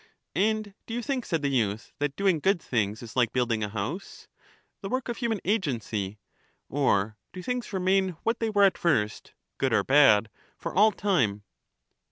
[0.33, 3.69] And do you think, said the youth, that doing good things is like building a
[3.69, 4.27] house,—
[4.81, 6.17] the work of human agency;
[6.69, 10.27] or do things remain what they were at first, good or bad,
[10.57, 11.43] for all time?